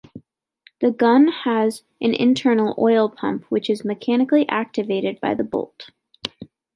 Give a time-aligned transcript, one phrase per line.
[0.79, 5.91] The gun has an internal oil pump which is mechanically activated by the bolt.